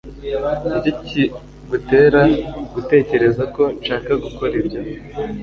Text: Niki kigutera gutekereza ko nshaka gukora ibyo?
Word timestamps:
Niki 0.67 0.91
kigutera 1.07 2.21
gutekereza 2.73 3.43
ko 3.55 3.63
nshaka 3.79 4.11
gukora 4.23 4.53
ibyo? 4.61 4.79